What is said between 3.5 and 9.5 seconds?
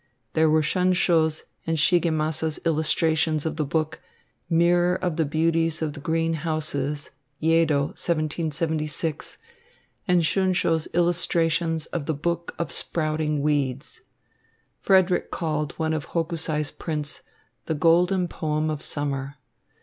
the book, "Mirror of the Beauties of the Green Houses," Yedo, 1776,